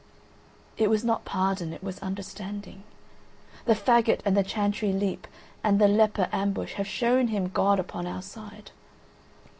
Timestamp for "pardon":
1.25-1.71